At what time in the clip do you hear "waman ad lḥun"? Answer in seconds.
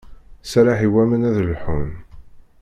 0.93-1.89